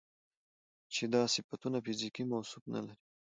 چې 0.93 1.03
دا 1.13 1.21
صفتونه 1.35 1.77
فزيکي 1.85 2.23
موصوف 2.31 2.63
نه 2.73 2.79
لري 2.85 2.95